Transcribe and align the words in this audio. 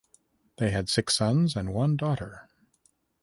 They 0.57 0.71
had 0.71 0.89
six 0.89 1.15
sons 1.15 1.55
and 1.55 1.75
one 1.75 1.95
daughter. 1.95 2.49